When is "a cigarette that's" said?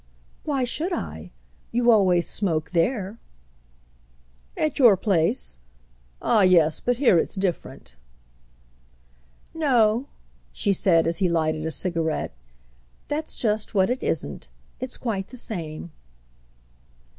11.67-13.35